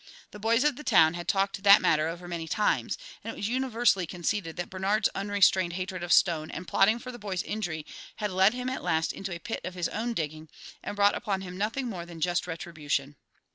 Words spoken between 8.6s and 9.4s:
at last into a